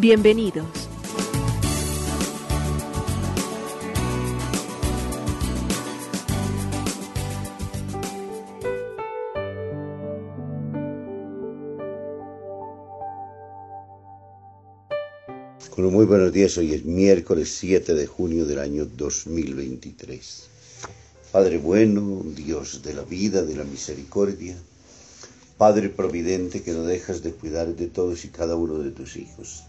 Bienvenidos. 0.00 0.64
Muy 15.76 16.06
buenos 16.06 16.32
días, 16.32 16.56
hoy 16.58 16.74
es 16.74 16.84
miércoles 16.84 17.56
7 17.58 17.94
de 17.94 18.06
junio 18.06 18.46
del 18.46 18.60
año 18.60 18.86
2023. 18.86 20.44
Padre 21.32 21.58
bueno, 21.58 22.22
Dios 22.36 22.82
de 22.84 22.94
la 22.94 23.02
vida, 23.02 23.42
de 23.42 23.56
la 23.56 23.64
misericordia, 23.64 24.56
Padre 25.56 25.88
providente 25.88 26.62
que 26.62 26.70
no 26.70 26.84
dejas 26.84 27.24
de 27.24 27.32
cuidar 27.32 27.74
de 27.74 27.88
todos 27.88 28.24
y 28.24 28.28
cada 28.28 28.54
uno 28.54 28.78
de 28.78 28.92
tus 28.92 29.16
hijos. 29.16 29.64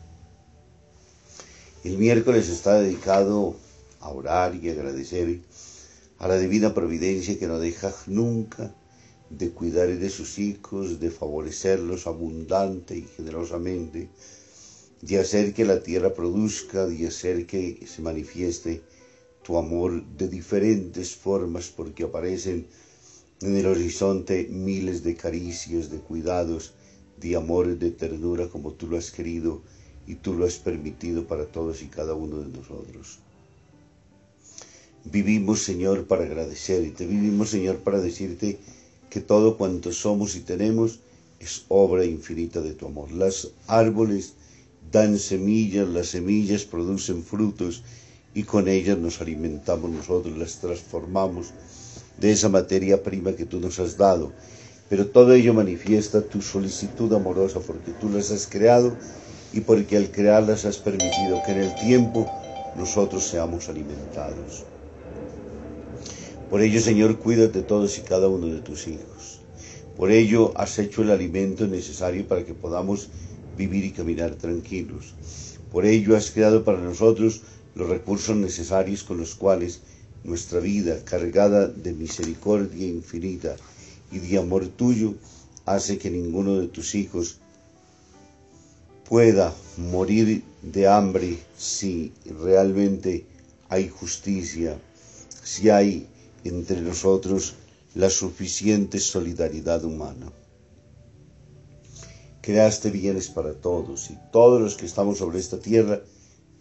El 1.81 1.97
miércoles 1.97 2.49
está 2.49 2.81
dedicado 2.81 3.55
a 4.01 4.09
orar 4.09 4.53
y 4.53 4.69
agradecer 4.69 5.39
a 6.17 6.27
la 6.27 6.37
divina 6.37 6.73
providencia 6.73 7.39
que 7.39 7.47
no 7.47 7.57
deja 7.57 7.95
nunca 8.05 8.75
de 9.29 9.51
cuidar 9.51 9.87
de 9.87 10.09
sus 10.09 10.39
hijos, 10.39 10.99
de 10.99 11.09
favorecerlos 11.09 12.05
abundante 12.05 12.97
y 12.97 13.03
generosamente, 13.03 14.09
de 15.01 15.19
hacer 15.19 15.53
que 15.53 15.63
la 15.63 15.81
tierra 15.81 16.13
produzca, 16.13 16.85
de 16.85 17.07
hacer 17.07 17.45
que 17.45 17.79
se 17.87 18.01
manifieste 18.01 18.81
tu 19.41 19.57
amor 19.57 20.05
de 20.17 20.27
diferentes 20.27 21.15
formas, 21.15 21.69
porque 21.69 22.03
aparecen 22.03 22.67
en 23.39 23.55
el 23.55 23.67
horizonte 23.67 24.49
miles 24.49 25.01
de 25.01 25.15
caricias, 25.15 25.89
de 25.89 25.99
cuidados, 25.99 26.73
de 27.15 27.37
amor, 27.37 27.79
de 27.79 27.91
ternura, 27.91 28.49
como 28.49 28.73
tú 28.73 28.87
lo 28.87 28.97
has 28.97 29.11
querido 29.11 29.61
y 30.07 30.15
tú 30.15 30.33
lo 30.33 30.45
has 30.45 30.55
permitido 30.55 31.25
para 31.25 31.45
todos 31.45 31.81
y 31.81 31.87
cada 31.87 32.13
uno 32.13 32.39
de 32.39 32.47
nosotros. 32.47 33.19
Vivimos, 35.05 35.63
Señor, 35.63 36.05
para 36.05 36.23
agradecerte, 36.23 37.05
vivimos, 37.05 37.49
Señor, 37.49 37.77
para 37.77 37.99
decirte 37.99 38.59
que 39.09 39.21
todo 39.21 39.57
cuanto 39.57 39.91
somos 39.91 40.35
y 40.35 40.41
tenemos 40.41 40.99
es 41.39 41.65
obra 41.69 42.05
infinita 42.05 42.61
de 42.61 42.73
tu 42.73 42.85
amor. 42.87 43.11
Las 43.11 43.49
árboles 43.67 44.33
dan 44.91 45.17
semillas, 45.17 45.87
las 45.87 46.07
semillas 46.07 46.65
producen 46.65 47.23
frutos 47.23 47.83
y 48.33 48.43
con 48.43 48.67
ellas 48.67 48.97
nos 48.97 49.21
alimentamos 49.21 49.89
nosotros, 49.89 50.37
las 50.37 50.59
transformamos 50.59 51.53
de 52.19 52.31
esa 52.31 52.49
materia 52.49 53.01
prima 53.01 53.33
que 53.33 53.45
tú 53.45 53.59
nos 53.59 53.79
has 53.79 53.97
dado. 53.97 54.31
Pero 54.89 55.07
todo 55.07 55.33
ello 55.33 55.53
manifiesta 55.53 56.21
tu 56.21 56.41
solicitud 56.41 57.11
amorosa 57.13 57.59
porque 57.59 57.91
tú 57.91 58.09
las 58.09 58.31
has 58.31 58.47
creado 58.47 58.95
y 59.53 59.61
porque 59.61 59.97
al 59.97 60.11
crearlas 60.11 60.65
has 60.65 60.77
permitido 60.77 61.41
que 61.45 61.51
en 61.51 61.59
el 61.59 61.75
tiempo 61.75 62.29
nosotros 62.75 63.23
seamos 63.23 63.69
alimentados. 63.69 64.65
Por 66.49 66.61
ello, 66.61 66.81
Señor, 66.81 67.19
cuídate 67.19 67.59
de 67.59 67.63
todos 67.63 67.97
y 67.97 68.01
cada 68.01 68.27
uno 68.27 68.47
de 68.47 68.61
tus 68.61 68.87
hijos. 68.87 69.41
Por 69.95 70.11
ello 70.11 70.53
has 70.55 70.79
hecho 70.79 71.01
el 71.01 71.11
alimento 71.11 71.67
necesario 71.67 72.27
para 72.27 72.45
que 72.45 72.53
podamos 72.53 73.09
vivir 73.57 73.83
y 73.83 73.91
caminar 73.91 74.35
tranquilos. 74.35 75.13
Por 75.71 75.85
ello 75.85 76.15
has 76.15 76.31
creado 76.31 76.63
para 76.63 76.79
nosotros 76.79 77.41
los 77.75 77.89
recursos 77.89 78.35
necesarios 78.35 79.03
con 79.03 79.17
los 79.17 79.35
cuales 79.35 79.81
nuestra 80.23 80.59
vida, 80.59 81.03
cargada 81.03 81.67
de 81.67 81.93
misericordia 81.93 82.87
infinita 82.87 83.55
y 84.11 84.19
de 84.19 84.37
amor 84.37 84.67
tuyo, 84.67 85.15
hace 85.65 85.97
que 85.97 86.09
ninguno 86.09 86.59
de 86.59 86.67
tus 86.67 86.95
hijos 86.95 87.39
pueda 89.09 89.55
morir 89.75 90.43
de 90.61 90.87
hambre 90.87 91.39
si 91.57 92.13
realmente 92.43 93.25
hay 93.67 93.89
justicia, 93.89 94.79
si 95.43 95.71
hay 95.71 96.05
entre 96.43 96.79
nosotros 96.81 97.55
la 97.95 98.11
suficiente 98.11 98.99
solidaridad 98.99 99.83
humana. 99.83 100.31
Creaste 102.41 102.91
bienes 102.91 103.29
para 103.29 103.53
todos 103.53 104.11
y 104.11 104.17
todos 104.31 104.61
los 104.61 104.75
que 104.75 104.85
estamos 104.85 105.17
sobre 105.17 105.39
esta 105.39 105.59
tierra 105.59 106.01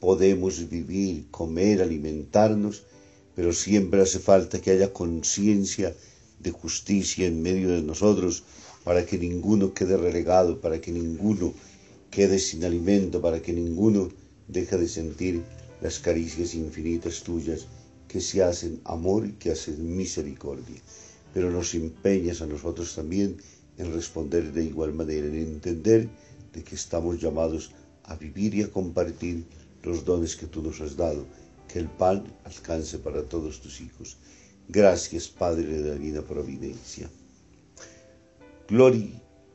podemos 0.01 0.71
vivir, 0.71 1.31
comer, 1.31 1.83
alimentarnos, 1.83 2.85
pero 3.37 3.53
siempre 3.53 4.01
hace 4.01 4.21
falta 4.21 4.59
que 4.59 4.71
haya 4.71 4.95
conciencia 4.95 5.95
de 6.41 6.51
justicia 6.51 7.27
en 7.27 7.43
medio 7.43 7.69
de 7.69 7.83
nosotros 7.83 8.45
para 8.85 9.05
que 9.05 9.19
ninguno 9.19 9.75
quede 9.75 9.99
relegado, 9.99 10.63
para 10.63 10.81
que 10.81 10.93
ninguno 10.93 11.53
quede 12.11 12.39
sin 12.39 12.65
alimento, 12.65 13.21
para 13.21 13.41
que 13.43 13.53
ninguno 13.53 14.09
deje 14.49 14.77
de 14.79 14.89
sentir 14.89 15.43
las 15.81 15.99
caricias 15.99 16.55
infinitas 16.55 17.23
tuyas 17.23 17.67
que 18.09 18.21
se 18.21 18.43
hacen 18.43 18.81
amor 18.85 19.27
y 19.27 19.33
que 19.33 19.53
hacen 19.53 19.97
misericordia. 19.97 20.81
Pero 21.35 21.51
nos 21.51 21.75
empeñas 21.75 22.41
a 22.41 22.47
nosotros 22.47 22.95
también 22.95 23.37
en 23.77 23.93
responder 23.93 24.53
de 24.53 24.65
igual 24.65 24.95
manera, 24.95 25.27
en 25.27 25.37
entender 25.37 26.09
de 26.53 26.65
que 26.65 26.75
estamos 26.75 27.21
llamados 27.21 27.73
a 28.05 28.17
vivir 28.17 28.55
y 28.55 28.63
a 28.63 28.71
compartir 28.71 29.45
los 29.83 30.05
dones 30.05 30.35
que 30.35 30.47
tú 30.47 30.63
nos 30.63 30.81
has 30.81 30.97
dado, 30.97 31.27
que 31.69 31.79
el 31.79 31.89
pan 31.89 32.25
alcance 32.45 32.99
para 32.99 33.23
todos 33.23 33.61
tus 33.61 33.81
hijos. 33.81 34.17
Gracias, 34.69 35.29
Padre 35.29 35.81
de 35.83 35.91
la 35.91 35.97
vida 35.97 36.23
providencia. 36.23 37.09
Gloria, 38.69 39.23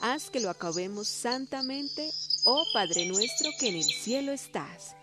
Haz 0.00 0.30
que 0.30 0.38
lo 0.38 0.48
acabemos 0.48 1.08
santamente, 1.08 2.10
oh 2.44 2.64
Padre 2.72 3.06
nuestro 3.06 3.50
que 3.58 3.68
en 3.68 3.74
el 3.76 3.82
cielo 3.82 4.32
estás. 4.32 4.94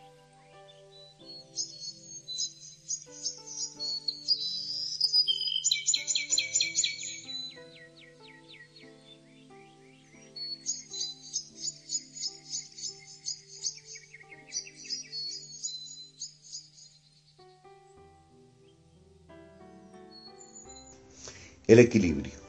El 21.68 21.80
equilibrio. 21.80 22.45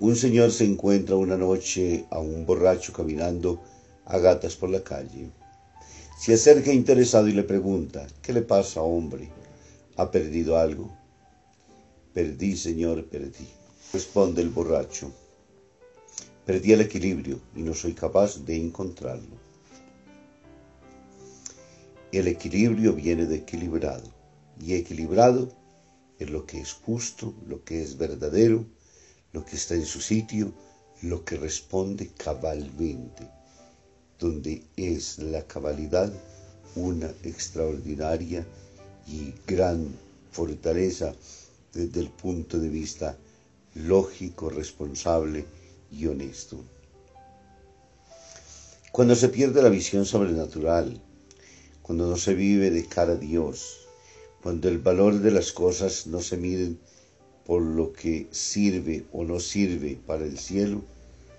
Un 0.00 0.16
señor 0.16 0.50
se 0.50 0.64
encuentra 0.64 1.14
una 1.14 1.36
noche 1.36 2.06
a 2.10 2.18
un 2.18 2.44
borracho 2.44 2.92
caminando 2.92 3.62
a 4.04 4.18
gatas 4.18 4.56
por 4.56 4.68
la 4.68 4.82
calle. 4.82 5.30
Se 6.18 6.34
acerca 6.34 6.72
interesado 6.72 7.28
y 7.28 7.32
le 7.32 7.44
pregunta, 7.44 8.04
¿qué 8.20 8.32
le 8.32 8.42
pasa, 8.42 8.82
hombre? 8.82 9.30
¿Ha 9.96 10.10
perdido 10.10 10.58
algo? 10.58 10.90
Perdí, 12.12 12.56
señor, 12.56 13.04
perdí. 13.04 13.46
Responde 13.92 14.42
el 14.42 14.48
borracho. 14.48 15.12
Perdí 16.44 16.72
el 16.72 16.80
equilibrio 16.80 17.38
y 17.54 17.62
no 17.62 17.74
soy 17.74 17.92
capaz 17.92 18.44
de 18.44 18.56
encontrarlo. 18.56 19.36
El 22.10 22.26
equilibrio 22.26 22.92
viene 22.92 23.26
de 23.26 23.36
equilibrado 23.36 24.08
y 24.60 24.74
equilibrado 24.74 25.48
es 26.18 26.30
lo 26.30 26.44
que 26.44 26.60
es 26.60 26.72
justo, 26.72 27.34
lo 27.46 27.64
que 27.64 27.82
es 27.82 27.96
verdadero, 27.98 28.64
lo 29.34 29.44
que 29.44 29.56
está 29.56 29.74
en 29.74 29.84
su 29.84 30.00
sitio, 30.00 30.54
lo 31.02 31.24
que 31.24 31.36
responde 31.36 32.08
cabalmente, 32.16 33.28
donde 34.18 34.62
es 34.76 35.18
la 35.18 35.42
cabalidad 35.42 36.12
una 36.76 37.08
extraordinaria 37.24 38.46
y 39.08 39.34
gran 39.44 39.92
fortaleza 40.30 41.12
desde 41.72 42.00
el 42.00 42.10
punto 42.10 42.60
de 42.60 42.68
vista 42.68 43.18
lógico, 43.74 44.50
responsable 44.50 45.44
y 45.90 46.06
honesto. 46.06 46.64
Cuando 48.92 49.16
se 49.16 49.28
pierde 49.30 49.62
la 49.62 49.68
visión 49.68 50.06
sobrenatural, 50.06 51.02
cuando 51.82 52.08
no 52.08 52.16
se 52.16 52.34
vive 52.34 52.70
de 52.70 52.86
cara 52.86 53.14
a 53.14 53.16
Dios, 53.16 53.80
cuando 54.40 54.68
el 54.68 54.78
valor 54.78 55.18
de 55.18 55.32
las 55.32 55.50
cosas 55.50 56.06
no 56.06 56.22
se 56.22 56.36
mide 56.36 56.76
por 57.46 57.62
lo 57.62 57.92
que 57.92 58.26
sirve 58.30 59.04
o 59.12 59.24
no 59.24 59.38
sirve 59.38 59.98
para 60.06 60.24
el 60.24 60.38
cielo, 60.38 60.82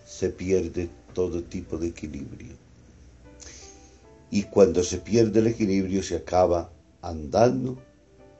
se 0.05 0.29
pierde 0.29 0.89
todo 1.13 1.43
tipo 1.43 1.77
de 1.77 1.87
equilibrio. 1.87 2.53
Y 4.29 4.43
cuando 4.43 4.83
se 4.83 4.97
pierde 4.97 5.39
el 5.39 5.47
equilibrio 5.47 6.03
se 6.03 6.15
acaba 6.15 6.69
andando 7.01 7.77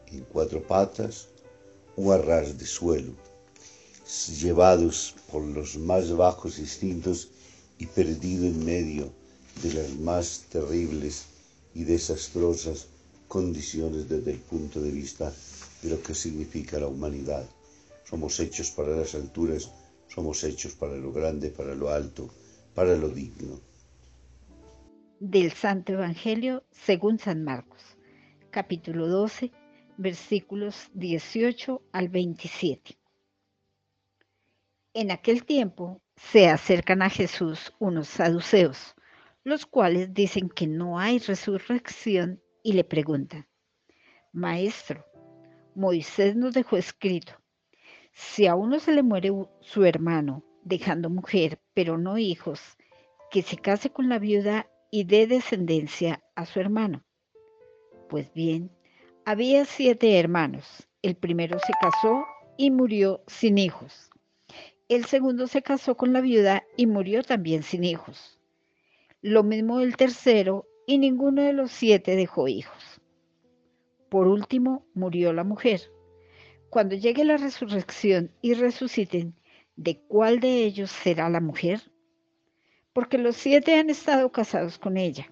en 0.08 0.22
cuatro 0.26 0.62
patas 0.62 1.28
o 1.96 2.12
a 2.12 2.18
de 2.18 2.66
suelo, 2.66 3.14
llevados 4.40 5.16
por 5.32 5.44
los 5.44 5.78
más 5.78 6.16
bajos 6.16 6.60
instintos 6.60 7.30
y 7.80 7.86
perdido 7.86 8.46
en 8.46 8.64
medio 8.64 9.10
de 9.64 9.74
las 9.74 9.96
más 9.96 10.44
terribles 10.50 11.26
y 11.74 11.84
desastrosas 11.84 12.88
condiciones 13.28 14.08
desde 14.08 14.32
el 14.32 14.40
punto 14.40 14.82
de 14.82 14.92
vista 14.92 15.34
de 15.82 15.90
lo 15.90 16.02
que 16.02 16.14
significa 16.14 16.80
la 16.80 16.88
humanidad. 16.88 17.46
Somos 18.06 18.40
hechos 18.40 18.72
para 18.72 18.96
las 18.96 19.16
alturas, 19.16 19.72
somos 20.08 20.44
hechos 20.44 20.74
para 20.76 20.96
lo 20.96 21.12
grande, 21.12 21.50
para 21.50 21.74
lo 21.74 21.90
alto, 21.90 22.30
para 22.74 22.96
lo 22.96 23.10
digno. 23.10 23.60
Del 25.20 25.52
Santo 25.52 25.94
Evangelio 25.94 26.64
según 26.72 27.18
San 27.18 27.44
Marcos, 27.44 27.82
capítulo 28.52 29.08
12, 29.08 29.52
versículos 29.98 30.90
18 30.94 31.82
al 31.92 32.10
27. 32.10 32.98
En 34.94 35.12
aquel 35.12 35.44
tiempo 35.44 36.02
se 36.16 36.48
acercan 36.48 37.02
a 37.02 37.10
Jesús 37.10 37.74
unos 37.80 38.08
saduceos, 38.08 38.96
los 39.44 39.66
cuales 39.66 40.14
dicen 40.14 40.50
que 40.50 40.68
no 40.68 41.00
hay 41.00 41.20
resurrección 41.20 42.42
y 42.64 42.74
le 42.74 42.84
preguntan, 42.84 43.48
Maestro, 44.32 45.06
Moisés 45.76 46.36
nos 46.36 46.54
dejó 46.54 46.78
escrito, 46.78 47.34
si 48.16 48.48
a 48.48 48.56
uno 48.56 48.80
se 48.80 48.94
le 48.94 49.04
muere 49.04 49.30
su 49.60 49.84
hermano, 49.84 50.42
dejando 50.64 51.10
mujer, 51.10 51.60
pero 51.74 51.98
no 51.98 52.18
hijos, 52.18 52.62
que 53.30 53.42
se 53.42 53.58
case 53.58 53.90
con 53.90 54.08
la 54.08 54.20
viuda 54.20 54.70
y 54.90 55.04
dé 55.04 55.28
descendencia 55.28 56.24
a 56.34 56.46
su 56.46 56.62
hermano. 56.62 57.04
Pues 58.08 58.34
bien, 58.34 58.72
había 59.26 59.66
siete 59.66 60.18
hermanos. 60.18 60.88
El 61.02 61.16
primero 61.16 61.60
se 61.60 61.74
casó 61.74 62.26
y 62.58 62.72
murió 62.72 63.22
sin 63.28 63.58
hijos. 63.58 64.10
El 64.88 65.04
segundo 65.06 65.48
se 65.48 65.62
casó 65.62 65.98
con 65.98 66.14
la 66.14 66.22
viuda 66.22 66.64
y 66.78 66.88
murió 66.88 67.22
también 67.22 67.64
sin 67.64 67.84
hijos. 67.84 68.40
Lo 69.22 69.44
mismo 69.44 69.82
el 69.82 69.98
tercero 69.98 70.66
y 70.88 71.00
ninguno 71.00 71.42
de 71.42 71.52
los 71.52 71.72
siete 71.72 72.16
dejó 72.16 72.48
hijos. 72.48 73.02
Por 74.08 74.28
último, 74.28 74.86
murió 74.94 75.34
la 75.34 75.44
mujer. 75.44 75.82
Cuando 76.76 76.98
llegue 76.98 77.24
la 77.24 77.38
resurrección 77.38 78.32
y 78.42 78.54
resuciten, 78.54 79.34
¿de 79.78 80.02
cuál 80.10 80.42
de 80.42 80.66
ellos 80.66 80.92
será 80.92 81.30
la 81.30 81.40
mujer? 81.40 81.90
Porque 82.92 83.18
los 83.18 83.38
siete 83.38 83.76
han 83.76 83.90
estado 83.90 84.30
casados 84.34 84.78
con 84.78 84.98
ella. 84.98 85.32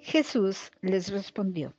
Jesús 0.00 0.70
les 0.82 1.10
respondió, 1.10 1.74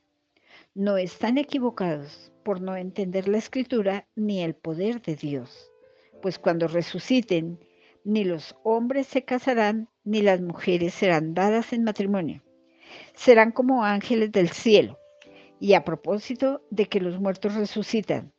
no 0.74 0.96
están 0.96 1.38
equivocados 1.38 2.32
por 2.44 2.60
no 2.60 2.74
entender 2.74 3.28
la 3.28 3.38
escritura 3.38 4.08
ni 4.16 4.42
el 4.42 4.56
poder 4.56 5.00
de 5.00 5.14
Dios, 5.14 5.70
pues 6.20 6.40
cuando 6.40 6.66
resuciten, 6.66 7.60
ni 8.02 8.24
los 8.24 8.56
hombres 8.64 9.06
se 9.06 9.24
casarán, 9.24 9.88
ni 10.02 10.22
las 10.22 10.40
mujeres 10.40 10.92
serán 10.92 11.34
dadas 11.34 11.72
en 11.72 11.84
matrimonio 11.84 12.42
serán 13.14 13.52
como 13.52 13.84
ángeles 13.84 14.32
del 14.32 14.48
cielo. 14.48 14.98
Y 15.60 15.74
a 15.74 15.84
propósito 15.84 16.62
de 16.70 16.86
que 16.86 17.00
los 17.00 17.20
muertos 17.20 17.54
resucitan, 17.54 18.32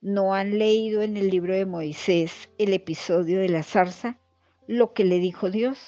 ¿no 0.00 0.34
han 0.34 0.58
leído 0.58 1.02
en 1.02 1.16
el 1.16 1.28
libro 1.30 1.54
de 1.54 1.66
Moisés 1.66 2.32
el 2.58 2.72
episodio 2.72 3.40
de 3.40 3.48
la 3.48 3.62
zarza? 3.62 4.18
Lo 4.66 4.92
que 4.92 5.04
le 5.04 5.18
dijo 5.18 5.50
Dios, 5.50 5.78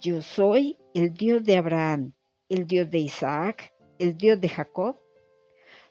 yo 0.00 0.22
soy 0.22 0.76
el 0.94 1.14
Dios 1.14 1.44
de 1.44 1.56
Abraham, 1.56 2.12
el 2.48 2.66
Dios 2.66 2.90
de 2.90 2.98
Isaac, 2.98 3.72
el 3.98 4.16
Dios 4.16 4.40
de 4.40 4.48
Jacob. 4.48 4.96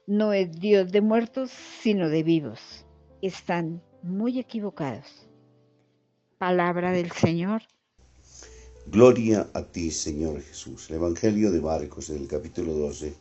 No 0.08 0.34
es 0.34 0.52
Dios 0.60 0.92
de 0.92 1.02
muertos, 1.02 1.52
sino 1.82 2.10
de 2.10 2.24
vivos. 2.24 2.86
Están 3.22 3.82
muy 4.02 4.40
equivocados. 4.40 5.30
Palabra 6.38 6.92
del 6.92 7.12
Señor. 7.12 7.62
Gloria 8.88 9.50
a 9.54 9.64
ti, 9.64 9.92
Señor 9.92 10.42
Jesús. 10.42 10.90
El 10.90 10.98
Evangelio 10.98 11.52
de 11.52 11.62
Marcos, 11.62 12.10
en 12.10 12.18
el 12.18 12.28
capítulo 12.28 12.74
12, 12.74 13.14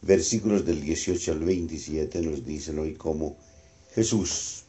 versículos 0.00 0.64
del 0.64 0.80
18 0.80 1.32
al 1.32 1.40
27, 1.40 2.22
nos 2.22 2.44
dicen 2.44 2.78
hoy 2.78 2.94
cómo 2.94 3.36
Jesús, 3.94 4.64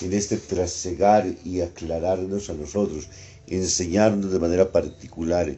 en 0.00 0.12
este 0.12 0.36
trasegar 0.36 1.26
y 1.44 1.60
aclararnos 1.60 2.50
a 2.50 2.54
nosotros, 2.54 3.08
enseñarnos 3.46 4.32
de 4.32 4.38
manera 4.38 4.72
particular 4.72 5.56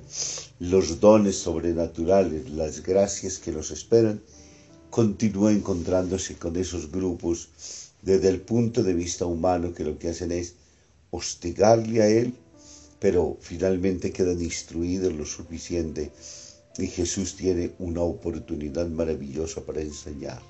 los 0.59 1.01
dones 1.01 1.37
sobrenaturales, 1.37 2.51
las 2.51 2.83
gracias 2.83 3.39
que 3.39 3.53
nos 3.53 3.71
esperan, 3.71 4.21
continúa 4.91 5.53
encontrándose 5.53 6.37
con 6.37 6.57
esos 6.57 6.91
grupos 6.91 7.49
desde 8.03 8.29
el 8.29 8.41
punto 8.41 8.83
de 8.83 8.95
vista 8.95 9.27
humano 9.27 9.75
que 9.75 9.85
lo 9.85 9.99
que 9.99 10.09
hacen 10.09 10.33
es 10.33 10.55
hostigarle 11.11 12.03
a 12.03 12.09
Él 12.09 12.35
pero 12.99 13.37
finalmente 13.41 14.13
quedan 14.13 14.43
instruidos 14.43 15.13
lo 15.13 15.25
suficiente 15.25 16.11
y 16.79 16.87
Jesús 16.87 17.37
tiene 17.37 17.73
una 17.79 18.03
oportunidad 18.03 18.87
maravillosa 18.89 19.61
para 19.65 19.81
enseñar. 19.81 20.41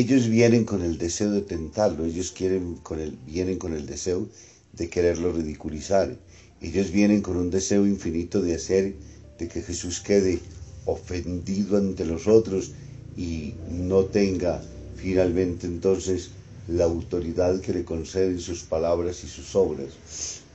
Ellos 0.00 0.28
vienen 0.28 0.64
con 0.64 0.82
el 0.82 0.98
deseo 0.98 1.30
de 1.30 1.42
tentarlo, 1.42 2.04
ellos 2.04 2.32
quieren 2.32 2.80
vienen 3.24 3.58
con 3.58 3.74
el 3.74 3.86
deseo 3.86 4.26
de 4.72 4.90
quererlo 4.90 5.32
ridiculizar, 5.32 6.18
ellos 6.60 6.90
vienen 6.90 7.22
con 7.22 7.36
un 7.36 7.48
deseo 7.48 7.86
infinito 7.86 8.42
de 8.42 8.56
hacer 8.56 8.96
de 9.38 9.46
que 9.46 9.62
Jesús 9.62 10.00
quede 10.00 10.40
ofendido 10.84 11.76
ante 11.76 12.04
los 12.04 12.26
otros 12.26 12.72
y 13.16 13.54
no 13.70 14.06
tenga 14.06 14.60
finalmente 14.96 15.68
entonces 15.68 16.30
la 16.66 16.86
autoridad 16.86 17.60
que 17.60 17.72
le 17.72 17.84
conceden 17.84 18.40
sus 18.40 18.64
palabras 18.64 19.22
y 19.22 19.28
sus 19.28 19.54
obras 19.54 19.92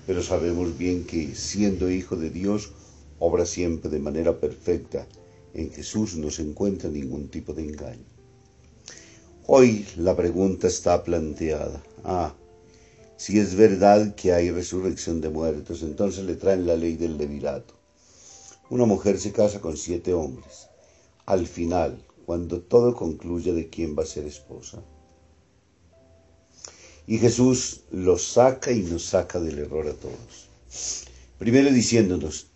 pero 0.06 0.22
sabemos 0.22 0.78
bien 0.78 1.06
que 1.06 1.34
siendo 1.34 1.90
hijo 1.90 2.18
de 2.18 2.30
Dios, 2.30 2.72
obra 3.20 3.46
siempre 3.46 3.90
de 3.90 4.00
manera 4.00 4.38
perfecta. 4.38 5.08
En 5.54 5.72
Jesús 5.72 6.18
no 6.18 6.30
se 6.32 6.42
encuentra 6.42 6.90
ningún 6.90 7.30
tipo 7.30 7.54
de 7.54 7.62
engaño. 7.62 8.19
Hoy 9.52 9.84
la 9.98 10.16
pregunta 10.16 10.68
está 10.68 11.04
planteada. 11.04 11.82
Ah, 12.04 12.36
si 13.18 13.40
es 13.40 13.56
verdad 13.56 14.14
que 14.14 14.32
hay 14.32 14.52
resurrección 14.52 15.22
de 15.22 15.30
muertos, 15.30 15.82
entonces 15.82 16.24
le 16.26 16.36
traen 16.36 16.68
la 16.68 16.76
ley 16.76 16.98
del 16.98 17.18
levirato. 17.18 17.74
Una 18.70 18.86
mujer 18.86 19.18
se 19.18 19.32
casa 19.32 19.60
con 19.60 19.76
siete 19.76 20.14
hombres. 20.14 20.68
Al 21.26 21.48
final, 21.48 22.00
cuando 22.28 22.62
todo 22.62 22.94
concluye 22.94 23.52
de 23.52 23.72
quién 23.72 23.98
va 23.98 24.04
a 24.04 24.06
ser 24.06 24.28
esposa, 24.28 24.84
y 27.08 27.18
Jesús 27.18 27.86
los 27.90 28.24
saca 28.24 28.72
y 28.72 28.84
nos 28.84 29.04
saca 29.04 29.40
del 29.40 29.58
error 29.58 29.88
a 29.88 29.94
todos. 29.94 30.48
Primero 31.40 31.72
diciéndonos 31.72 32.52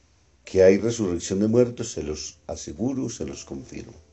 que 0.45 0.61
hay 0.61 0.77
resurrección 0.77 1.39
de 1.39 1.47
muertos, 1.47 1.91
se 1.91 2.03
los 2.03 2.37
aseguro, 2.45 3.09
se 3.09 3.25
los 3.25 3.45
confirmo. 3.45 4.12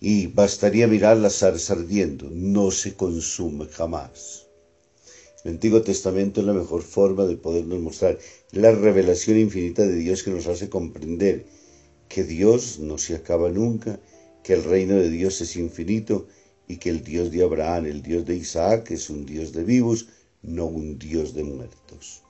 Y 0.00 0.26
bastaría 0.26 0.86
mirar 0.86 1.16
la 1.16 1.30
zarza 1.30 1.72
ardiendo, 1.72 2.28
no 2.30 2.70
se 2.70 2.94
consume 2.94 3.66
jamás. 3.66 4.46
El 5.44 5.52
Antiguo 5.52 5.80
Testamento 5.80 6.40
es 6.40 6.46
la 6.46 6.52
mejor 6.52 6.82
forma 6.82 7.24
de 7.24 7.36
podernos 7.36 7.78
mostrar 7.78 8.18
la 8.52 8.72
revelación 8.72 9.38
infinita 9.38 9.86
de 9.86 9.94
Dios 9.94 10.22
que 10.22 10.32
nos 10.32 10.46
hace 10.48 10.68
comprender 10.68 11.46
que 12.08 12.24
Dios 12.24 12.78
no 12.78 12.98
se 12.98 13.14
acaba 13.14 13.48
nunca, 13.48 14.00
que 14.42 14.54
el 14.54 14.64
reino 14.64 14.96
de 14.96 15.08
Dios 15.08 15.40
es 15.40 15.56
infinito 15.56 16.26
y 16.68 16.76
que 16.78 16.90
el 16.90 17.02
Dios 17.02 17.30
de 17.30 17.42
Abraham, 17.42 17.86
el 17.86 18.02
Dios 18.02 18.24
de 18.26 18.36
Isaac, 18.36 18.90
es 18.90 19.08
un 19.08 19.24
Dios 19.24 19.52
de 19.52 19.64
vivos, 19.64 20.08
no 20.42 20.66
un 20.66 20.98
Dios 20.98 21.34
de 21.34 21.44
muertos. 21.44 22.22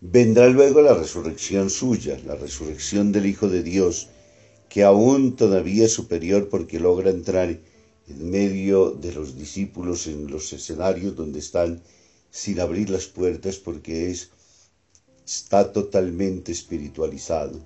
Vendrá 0.00 0.48
luego 0.48 0.80
la 0.80 0.94
resurrección 0.94 1.70
suya, 1.70 2.18
la 2.24 2.36
resurrección 2.36 3.12
del 3.12 3.26
Hijo 3.26 3.48
de 3.48 3.62
Dios, 3.62 4.08
que 4.68 4.82
aún 4.82 5.36
todavía 5.36 5.86
es 5.86 5.92
superior 5.92 6.48
porque 6.48 6.78
logra 6.78 7.10
entrar 7.10 7.48
en 8.08 8.30
medio 8.30 8.90
de 8.90 9.12
los 9.12 9.36
discípulos 9.36 10.06
en 10.06 10.30
los 10.30 10.52
escenarios 10.52 11.16
donde 11.16 11.38
están 11.38 11.82
sin 12.30 12.60
abrir 12.60 12.90
las 12.90 13.06
puertas 13.06 13.56
porque 13.56 14.10
es 14.10 14.30
está 15.26 15.72
totalmente 15.72 16.52
espiritualizado. 16.52 17.60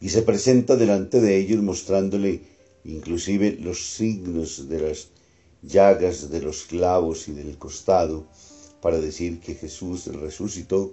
Y 0.00 0.10
se 0.10 0.22
presenta 0.22 0.76
delante 0.76 1.20
de 1.20 1.36
ellos 1.38 1.60
mostrándole 1.62 2.42
inclusive 2.84 3.56
los 3.60 3.94
signos 3.96 4.68
de 4.68 4.80
las 4.80 5.08
llagas 5.62 6.30
de 6.30 6.40
los 6.40 6.64
clavos 6.64 7.26
y 7.28 7.32
del 7.32 7.56
costado 7.58 8.26
para 8.80 9.00
decir 9.00 9.40
que 9.40 9.54
Jesús 9.54 10.06
resucitó, 10.06 10.92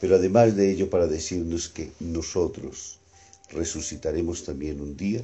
pero 0.00 0.16
además 0.16 0.56
de 0.56 0.70
ello 0.70 0.88
para 0.88 1.06
decirnos 1.06 1.68
que 1.68 1.90
nosotros 2.00 2.98
resucitaremos 3.52 4.44
también 4.44 4.80
un 4.80 4.96
día, 4.96 5.22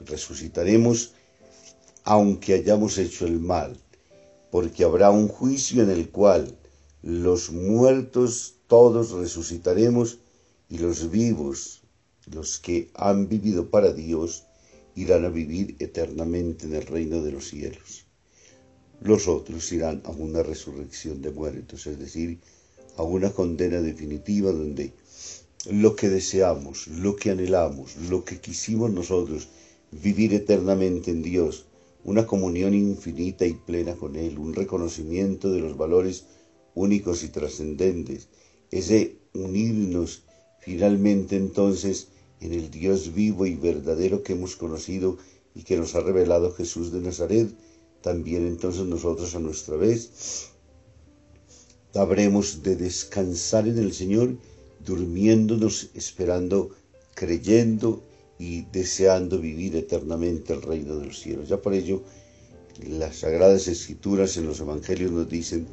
resucitaremos 0.00 1.12
aunque 2.04 2.54
hayamos 2.54 2.96
hecho 2.96 3.26
el 3.26 3.38
mal, 3.38 3.76
porque 4.50 4.84
habrá 4.84 5.10
un 5.10 5.28
juicio 5.28 5.82
en 5.82 5.90
el 5.90 6.08
cual 6.08 6.56
los 7.02 7.50
muertos 7.50 8.54
todos 8.66 9.10
resucitaremos 9.10 10.18
y 10.70 10.78
los 10.78 11.10
vivos, 11.10 11.82
los 12.32 12.58
que 12.58 12.90
han 12.94 13.28
vivido 13.28 13.68
para 13.68 13.92
Dios, 13.92 14.44
irán 14.94 15.26
a 15.26 15.28
vivir 15.28 15.76
eternamente 15.78 16.66
en 16.66 16.74
el 16.74 16.86
reino 16.86 17.22
de 17.22 17.32
los 17.32 17.48
cielos. 17.48 18.06
Los 19.00 19.28
otros 19.28 19.70
irán 19.70 20.02
a 20.04 20.10
una 20.10 20.42
resurrección 20.42 21.20
de 21.20 21.30
muertos, 21.30 21.86
es 21.86 21.98
decir, 21.98 22.40
a 22.96 23.02
una 23.02 23.30
condena 23.30 23.80
definitiva 23.80 24.50
donde 24.50 24.92
lo 25.66 25.96
que 25.96 26.08
deseamos, 26.08 26.86
lo 26.88 27.16
que 27.16 27.30
anhelamos, 27.30 27.96
lo 27.96 28.24
que 28.24 28.40
quisimos 28.40 28.90
nosotros, 28.90 29.48
vivir 29.90 30.34
eternamente 30.34 31.10
en 31.10 31.22
Dios, 31.22 31.66
una 32.04 32.26
comunión 32.26 32.74
infinita 32.74 33.44
y 33.44 33.54
plena 33.54 33.96
con 33.96 34.16
Él, 34.16 34.38
un 34.38 34.54
reconocimiento 34.54 35.50
de 35.50 35.60
los 35.60 35.76
valores 35.76 36.24
únicos 36.74 37.24
y 37.24 37.28
trascendentes, 37.28 38.28
ese 38.70 39.16
unirnos 39.34 40.22
finalmente 40.60 41.36
entonces 41.36 42.08
en 42.40 42.52
el 42.52 42.70
Dios 42.70 43.14
vivo 43.14 43.46
y 43.46 43.54
verdadero 43.54 44.22
que 44.22 44.34
hemos 44.34 44.56
conocido 44.56 45.18
y 45.54 45.62
que 45.64 45.76
nos 45.76 45.94
ha 45.94 46.00
revelado 46.00 46.52
Jesús 46.52 46.92
de 46.92 47.00
Nazaret, 47.00 47.48
también 48.00 48.46
entonces 48.46 48.84
nosotros 48.84 49.34
a 49.34 49.40
nuestra 49.40 49.76
vez 49.76 50.50
habremos 51.94 52.62
de 52.62 52.76
descansar 52.76 53.66
en 53.66 53.78
el 53.78 53.92
Señor, 53.92 54.36
durmiéndonos, 54.84 55.90
esperando, 55.94 56.70
creyendo 57.14 58.02
y 58.38 58.62
deseando 58.72 59.38
vivir 59.38 59.76
eternamente 59.76 60.52
el 60.52 60.62
reino 60.62 60.96
de 60.96 61.06
los 61.06 61.20
cielos. 61.20 61.48
Ya 61.48 61.60
por 61.60 61.74
ello, 61.74 62.02
las 62.86 63.16
sagradas 63.16 63.66
escrituras 63.66 64.36
en 64.36 64.46
los 64.46 64.60
evangelios 64.60 65.10
nos 65.10 65.28
dicen 65.28 65.66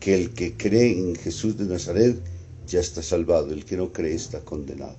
que 0.00 0.14
el 0.14 0.30
que 0.32 0.56
cree 0.56 0.98
en 0.98 1.14
Jesús 1.14 1.56
de 1.58 1.66
Nazaret 1.66 2.16
ya 2.66 2.80
está 2.80 3.02
salvado, 3.02 3.52
el 3.52 3.64
que 3.64 3.76
no 3.76 3.92
cree 3.92 4.14
está 4.14 4.40
condenado. 4.40 4.96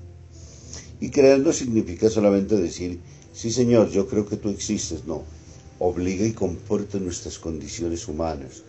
Y 0.99 1.09
creer 1.09 1.39
no 1.39 1.53
significa 1.53 2.09
solamente 2.09 2.55
decir, 2.55 2.99
sí 3.33 3.51
Señor, 3.51 3.89
yo 3.91 4.07
creo 4.07 4.25
que 4.25 4.37
tú 4.37 4.49
existes, 4.49 5.05
no. 5.05 5.23
Obliga 5.79 6.25
y 6.25 6.31
comporta 6.31 6.97
nuestras 6.97 7.37
condiciones 7.37 8.07
humanas, 8.07 8.63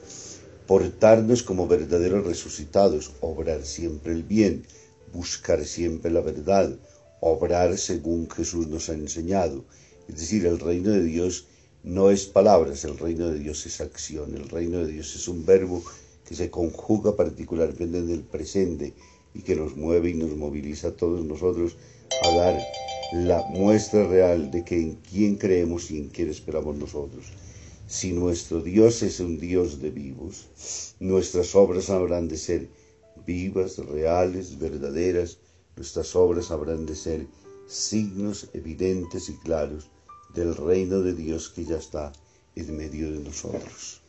portarnos 0.68 1.42
como 1.42 1.66
verdaderos 1.66 2.26
resucitados, 2.26 3.12
obrar 3.22 3.64
siempre 3.64 4.12
el 4.12 4.22
bien, 4.22 4.66
buscar 5.14 5.64
siempre 5.64 6.10
la 6.10 6.20
verdad, 6.20 6.76
obrar 7.20 7.78
según 7.78 8.28
Jesús 8.28 8.68
nos 8.68 8.90
ha 8.90 8.92
enseñado. 8.92 9.64
Es 10.08 10.16
decir, 10.16 10.44
el 10.44 10.60
reino 10.60 10.90
de 10.90 11.02
Dios 11.02 11.46
no 11.82 12.10
es 12.10 12.26
palabras, 12.26 12.84
el 12.84 12.98
reino 12.98 13.30
de 13.30 13.38
Dios 13.38 13.64
es 13.64 13.80
acción, 13.80 14.36
el 14.36 14.46
reino 14.50 14.80
de 14.84 14.92
Dios 14.92 15.16
es 15.16 15.26
un 15.26 15.46
verbo 15.46 15.82
que 16.26 16.34
se 16.34 16.50
conjuga 16.50 17.16
particularmente 17.16 17.96
en 17.96 18.10
el 18.10 18.20
presente 18.20 18.92
y 19.32 19.40
que 19.40 19.56
nos 19.56 19.74
mueve 19.74 20.10
y 20.10 20.14
nos 20.14 20.36
moviliza 20.36 20.88
a 20.88 20.96
todos 20.96 21.24
nosotros 21.24 21.76
a 22.24 22.36
dar 22.36 22.60
la 23.14 23.42
muestra 23.48 24.06
real 24.06 24.50
de 24.50 24.64
que 24.66 24.78
en 24.78 24.96
quién 24.96 25.36
creemos 25.36 25.90
y 25.90 25.96
en 25.96 26.08
quién 26.10 26.28
esperamos 26.28 26.76
nosotros. 26.76 27.32
Si 27.88 28.12
nuestro 28.12 28.60
Dios 28.60 29.02
es 29.02 29.18
un 29.18 29.38
Dios 29.38 29.80
de 29.80 29.90
vivos, 29.90 30.48
nuestras 31.00 31.54
obras 31.54 31.88
habrán 31.88 32.28
de 32.28 32.36
ser 32.36 32.68
vivas, 33.24 33.78
reales, 33.78 34.58
verdaderas, 34.58 35.38
nuestras 35.74 36.14
obras 36.14 36.50
habrán 36.50 36.84
de 36.84 36.94
ser 36.94 37.26
signos 37.66 38.50
evidentes 38.52 39.30
y 39.30 39.36
claros 39.38 39.88
del 40.34 40.54
reino 40.54 41.00
de 41.00 41.14
Dios 41.14 41.48
que 41.48 41.64
ya 41.64 41.78
está 41.78 42.12
en 42.56 42.76
medio 42.76 43.10
de 43.10 43.20
nosotros. 43.20 44.02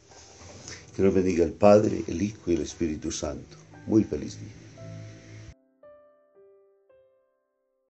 Que 0.93 1.01
nos 1.01 1.13
bendiga 1.13 1.45
el 1.45 1.53
Padre, 1.53 2.03
el 2.07 2.21
Hijo 2.21 2.51
y 2.51 2.55
el 2.55 2.63
Espíritu 2.63 3.11
Santo. 3.13 3.55
Muy 3.87 4.03
feliz 4.03 4.37
día. 4.41 4.58